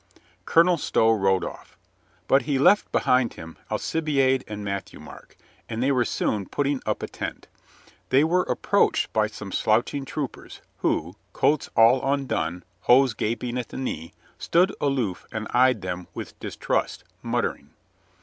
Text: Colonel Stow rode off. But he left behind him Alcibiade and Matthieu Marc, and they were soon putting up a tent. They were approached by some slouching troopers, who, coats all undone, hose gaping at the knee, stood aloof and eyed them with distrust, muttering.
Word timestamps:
Colonel 0.45 0.77
Stow 0.77 1.11
rode 1.11 1.43
off. 1.43 1.77
But 2.27 2.41
he 2.41 2.57
left 2.57 2.91
behind 2.91 3.33
him 3.35 3.55
Alcibiade 3.69 4.43
and 4.47 4.65
Matthieu 4.65 4.99
Marc, 4.99 5.37
and 5.69 5.83
they 5.83 5.91
were 5.91 6.05
soon 6.05 6.47
putting 6.49 6.81
up 6.87 7.03
a 7.03 7.07
tent. 7.07 7.47
They 8.09 8.23
were 8.23 8.41
approached 8.41 9.13
by 9.13 9.27
some 9.27 9.51
slouching 9.51 10.03
troopers, 10.05 10.59
who, 10.79 11.17
coats 11.33 11.69
all 11.75 12.01
undone, 12.03 12.63
hose 12.79 13.13
gaping 13.13 13.59
at 13.59 13.69
the 13.69 13.77
knee, 13.77 14.11
stood 14.39 14.73
aloof 14.81 15.27
and 15.31 15.45
eyed 15.51 15.83
them 15.83 16.07
with 16.15 16.39
distrust, 16.39 17.03
muttering. 17.21 17.69